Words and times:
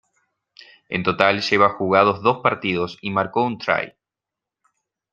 En 0.89 1.03
total 1.03 1.41
lleva 1.43 1.69
jugados 1.75 2.23
dos 2.23 2.39
partidos 2.41 2.97
y 3.03 3.11
marcó 3.11 3.43
un 3.43 3.59
try. 3.59 3.93